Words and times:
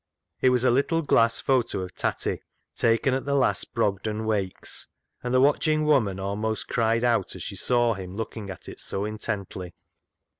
It 0.39 0.49
was 0.49 0.63
a 0.63 0.71
little 0.71 1.03
glass 1.03 1.39
photo 1.39 1.81
of 1.81 1.93
Tatty, 1.95 2.41
taken 2.75 3.13
at 3.13 3.25
the 3.25 3.35
last 3.35 3.75
Brogden 3.75 4.25
wakes, 4.25 4.87
and 5.21 5.31
the 5.31 5.39
watching 5.39 5.85
woman 5.85 6.19
almost 6.19 6.67
cried 6.67 7.03
out 7.03 7.35
as 7.35 7.43
she 7.43 7.55
saw 7.55 7.93
him 7.93 8.15
looking 8.15 8.49
at 8.49 8.67
it 8.67 8.79
so 8.79 9.05
intently. 9.05 9.75